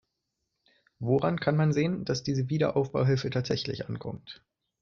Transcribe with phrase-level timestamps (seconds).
[0.97, 4.43] Woran kann man sehen, dass diese Wiederaufbauhilfe tatsächlich ankommt?